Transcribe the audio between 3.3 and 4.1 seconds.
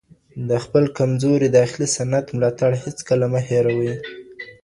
مه هيروئ.